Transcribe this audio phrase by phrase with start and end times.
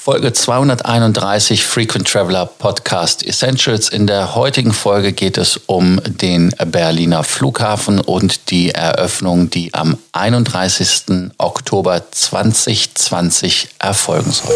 [0.00, 3.88] Folge 231 Frequent Traveler Podcast Essentials.
[3.88, 9.98] In der heutigen Folge geht es um den Berliner Flughafen und die Eröffnung, die am
[10.12, 11.32] 31.
[11.38, 14.54] Oktober 2020 erfolgen soll.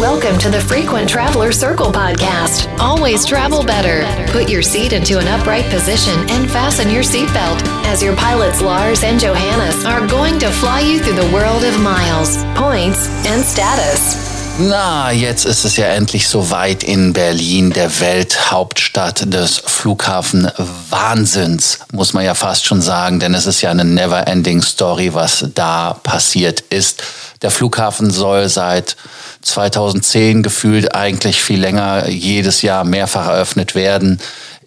[0.00, 2.66] Welcome to the Frequent Traveler Circle podcast.
[2.80, 4.06] Always travel better.
[4.32, 9.04] Put your seat into an upright position and fasten your seatbelt as your pilots Lars
[9.04, 14.27] and Johannes are going to fly you through the world of miles, points and status.
[14.60, 20.50] Na, jetzt ist es ja endlich soweit in Berlin, der Welthauptstadt des Flughafen
[20.90, 25.46] Wahnsinns, muss man ja fast schon sagen, denn es ist ja eine never-ending Story, was
[25.54, 27.04] da passiert ist.
[27.42, 28.96] Der Flughafen soll seit
[29.42, 34.18] 2010 gefühlt eigentlich viel länger jedes Jahr mehrfach eröffnet werden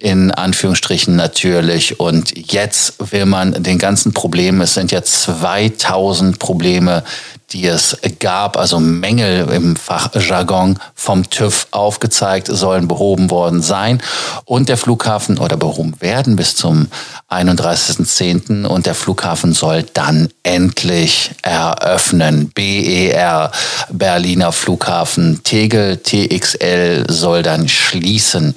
[0.01, 1.99] in Anführungsstrichen natürlich.
[1.99, 7.03] Und jetzt will man den ganzen Problemen, es sind ja 2000 Probleme,
[7.53, 14.01] die es gab, also Mängel im Fachjargon vom TÜV aufgezeigt, sollen behoben worden sein.
[14.45, 16.87] Und der Flughafen oder behoben werden bis zum
[17.29, 18.65] 31.10.
[18.65, 22.51] Und der Flughafen soll dann endlich eröffnen.
[22.53, 23.51] BER,
[23.89, 28.55] Berliner Flughafen Tegel, TXL soll dann schließen.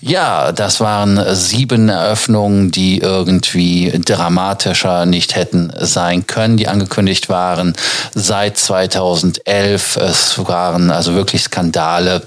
[0.00, 7.74] Ja, das waren sieben Eröffnungen, die irgendwie dramatischer nicht hätten sein können, die angekündigt waren
[8.14, 9.96] seit 2011.
[9.96, 12.22] Es waren also wirklich Skandale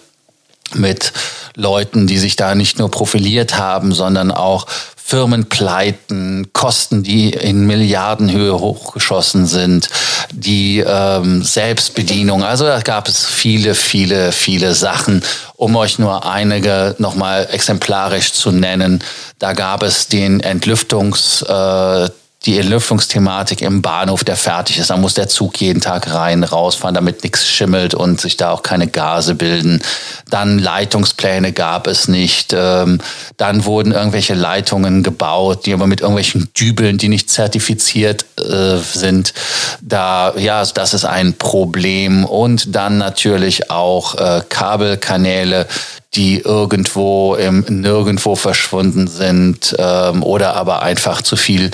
[0.73, 1.13] mit
[1.55, 4.65] Leuten, die sich da nicht nur profiliert haben, sondern auch
[5.07, 9.87] Firmenpleiten, Kosten, die in Milliardenhöhe hochgeschossen sind,
[10.31, 12.43] die ähm, Selbstbedienung.
[12.43, 15.21] Also da gab es viele, viele, viele Sachen.
[15.57, 19.03] Um euch nur einige nochmal exemplarisch zu nennen,
[19.37, 22.09] da gab es den Entlüftungs äh,
[22.45, 24.91] die Entlüftungsthematik im Bahnhof, der fertig ist.
[24.91, 28.61] Da muss der Zug jeden Tag rein, rausfahren, damit nichts schimmelt und sich da auch
[28.61, 29.81] keine Gase bilden.
[30.29, 32.53] Dann Leitungspläne gab es nicht.
[32.55, 32.99] Ähm,
[33.37, 39.33] dann wurden irgendwelche Leitungen gebaut, die aber mit irgendwelchen Dübeln, die nicht zertifiziert äh, sind.
[39.81, 42.25] Da, ja, das ist ein Problem.
[42.25, 45.65] Und dann natürlich auch äh, Kabelkanäle,
[46.13, 51.71] die irgendwo im Nirgendwo verschwunden sind ähm, oder aber einfach zu viel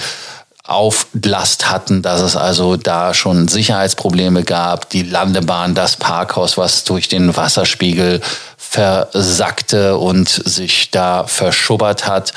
[0.71, 7.07] Auflast hatten, dass es also da schon Sicherheitsprobleme gab, die Landebahn, das Parkhaus, was durch
[7.07, 8.21] den Wasserspiegel
[8.71, 12.31] versackte und sich da verschubbert hat.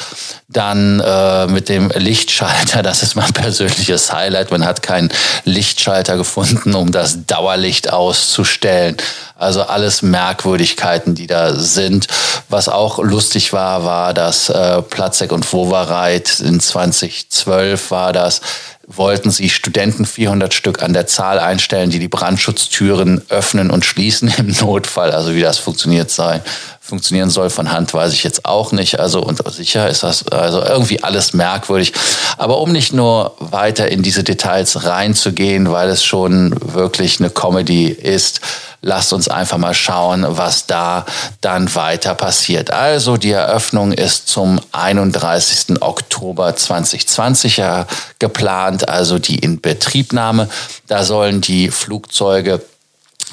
[0.48, 4.50] Dann äh, mit dem Lichtschalter, das ist mein persönliches Highlight.
[4.50, 5.12] Man hat keinen
[5.44, 8.96] Lichtschalter gefunden, um das Dauerlicht auszustellen.
[9.36, 12.08] Also alles Merkwürdigkeiten, die da sind.
[12.48, 18.40] Was auch lustig war, war, dass äh, Platzek und Wowereit in 2012 war das,
[18.86, 24.32] wollten sie Studenten 400 Stück an der Zahl einstellen, die die Brandschutztüren öffnen und schließen
[24.38, 25.10] im Notfall.
[25.12, 26.42] Also wie das funktioniert sei,
[26.80, 29.00] funktionieren soll von Hand, weiß ich jetzt auch nicht.
[29.00, 31.92] Also und sicher ist das also irgendwie alles merkwürdig.
[32.36, 37.86] Aber um nicht nur weiter in diese Details reinzugehen, weil es schon wirklich eine Comedy
[37.88, 38.40] ist,
[38.84, 41.04] lasst uns einfach mal schauen, was da
[41.40, 42.70] dann weiter passiert.
[42.70, 45.80] Also die Eröffnung ist zum 31.
[45.80, 47.86] Oktober 2020 ja
[48.18, 50.48] geplant, also die Inbetriebnahme.
[50.86, 52.60] Da sollen die Flugzeuge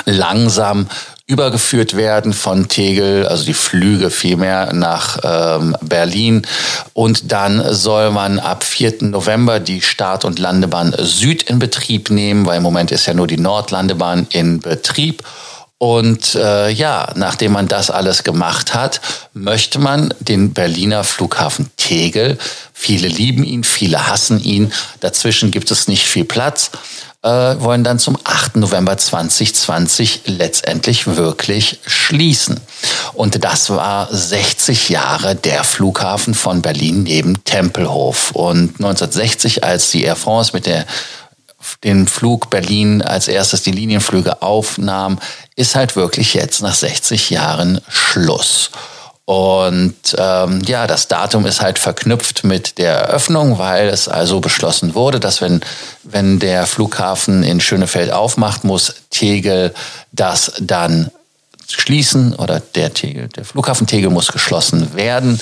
[0.06, 0.88] langsam
[1.28, 6.42] übergeführt werden von Tegel, also die Flüge vielmehr nach ähm, Berlin.
[6.94, 9.04] Und dann soll man ab 4.
[9.04, 13.28] November die Start- und Landebahn Süd in Betrieb nehmen, weil im Moment ist ja nur
[13.28, 15.24] die Nordlandebahn in Betrieb.
[15.82, 19.02] Und äh, ja, nachdem man das alles gemacht hat,
[19.34, 22.38] möchte man den Berliner Flughafen Tegel,
[22.72, 26.70] viele lieben ihn, viele hassen ihn, dazwischen gibt es nicht viel Platz,
[27.24, 28.58] äh, wollen dann zum 8.
[28.58, 32.60] November 2020 letztendlich wirklich schließen.
[33.14, 38.34] Und das war 60 Jahre der Flughafen von Berlin neben Tempelhof.
[38.34, 40.86] Und 1960, als die Air France mit der
[41.84, 45.20] den Flug Berlin als erstes die Linienflüge aufnahm,
[45.56, 48.72] ist halt wirklich jetzt nach 60 Jahren Schluss.
[49.26, 54.94] Und ähm, ja, das Datum ist halt verknüpft mit der Eröffnung, weil es also beschlossen
[54.94, 55.62] wurde, dass wenn,
[56.04, 59.74] wenn der Flughafen in Schönefeld aufmacht, muss Tegel
[60.12, 61.12] das dann
[61.72, 65.40] schließen oder der Tegel, der Flughafen Tegel muss geschlossen werden.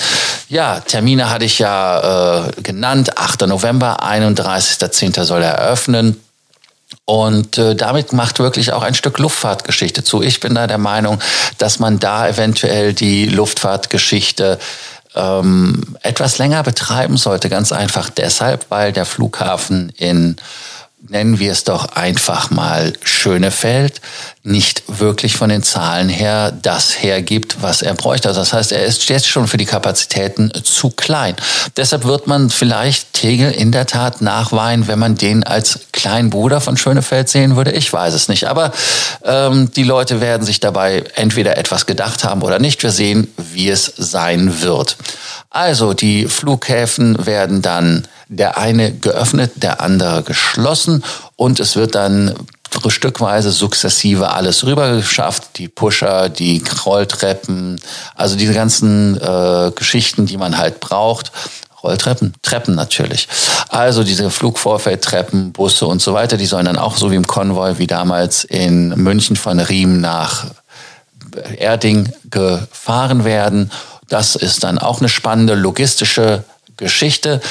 [0.47, 3.17] Ja, Termine hatte ich ja äh, genannt.
[3.17, 3.41] 8.
[3.47, 5.23] November, 31.10.
[5.23, 6.19] soll er eröffnen.
[7.05, 10.21] Und äh, damit macht wirklich auch ein Stück Luftfahrtgeschichte zu.
[10.21, 11.19] Ich bin da der Meinung,
[11.57, 14.59] dass man da eventuell die Luftfahrtgeschichte
[15.15, 17.49] ähm, etwas länger betreiben sollte.
[17.49, 20.35] Ganz einfach deshalb, weil der Flughafen in
[21.07, 24.01] nennen wir es doch einfach mal Schönefeld,
[24.43, 28.27] nicht wirklich von den Zahlen her das hergibt, was er bräuchte.
[28.27, 31.35] Also das heißt, er ist jetzt schon für die Kapazitäten zu klein.
[31.77, 36.61] Deshalb wird man vielleicht Tegel in der Tat nachweinen, wenn man den als kleinen Bruder
[36.61, 37.71] von Schönefeld sehen würde.
[37.71, 38.45] Ich weiß es nicht.
[38.45, 38.71] Aber
[39.23, 42.83] ähm, die Leute werden sich dabei entweder etwas gedacht haben oder nicht.
[42.83, 44.97] Wir sehen, wie es sein wird.
[45.49, 51.03] Also die Flughäfen werden dann der eine geöffnet, der andere geschlossen
[51.35, 52.35] und es wird dann
[52.87, 55.57] stückweise sukzessive alles rüber geschafft.
[55.57, 57.81] Die Pusher, die Rolltreppen,
[58.15, 61.33] also diese ganzen äh, Geschichten, die man halt braucht.
[61.83, 63.27] Rolltreppen, Treppen natürlich.
[63.69, 67.77] Also diese Flugvorfeldtreppen, Busse und so weiter, die sollen dann auch so wie im Konvoi
[67.77, 70.45] wie damals in München von Riem nach
[71.57, 73.71] Erding gefahren werden.
[74.07, 76.43] Das ist dann auch eine spannende logistische
[76.77, 77.41] Geschichte.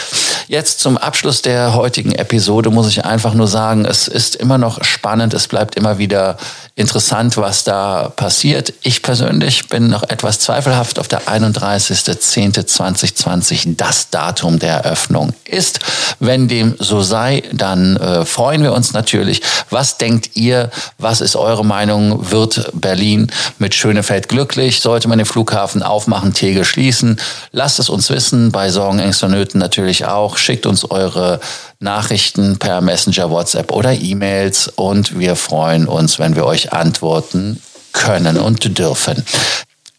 [0.49, 4.83] Jetzt zum Abschluss der heutigen Episode muss ich einfach nur sagen, es ist immer noch
[4.83, 6.39] spannend, es bleibt immer wieder
[6.79, 8.73] interessant, was da passiert.
[8.83, 15.81] Ich persönlich bin noch etwas zweifelhaft, auf der 31.10.2020 das Datum der Eröffnung ist.
[16.21, 19.43] Wenn dem so sei, dann äh, freuen wir uns natürlich.
[19.71, 20.71] Was denkt ihr?
[20.99, 22.31] Was ist eure Meinung?
[22.31, 24.81] Wird Berlin mit Schönefeld glücklich?
[24.81, 27.19] Sollte man den Flughafen aufmachen, Tegel schließen?
[27.51, 28.53] Lasst es uns wissen.
[28.53, 30.39] Bei Sorgen, Ängsten und Nöten natürlich auch.
[30.39, 31.41] Schickt uns eure
[31.81, 38.37] Nachrichten per Messenger, WhatsApp oder E-Mails und wir freuen uns, wenn wir euch antworten können
[38.37, 39.25] und dürfen.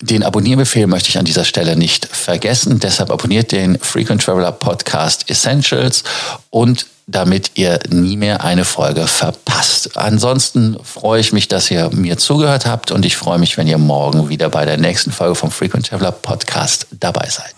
[0.01, 2.79] Den Abonnierbefehl möchte ich an dieser Stelle nicht vergessen.
[2.79, 6.03] Deshalb abonniert den Frequent Traveler Podcast Essentials
[6.49, 9.97] und damit ihr nie mehr eine Folge verpasst.
[9.97, 13.77] Ansonsten freue ich mich, dass ihr mir zugehört habt und ich freue mich, wenn ihr
[13.77, 17.53] morgen wieder bei der nächsten Folge vom Frequent Traveler Podcast dabei seid.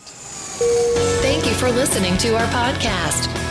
[1.21, 3.50] Thank you for listening to our podcast.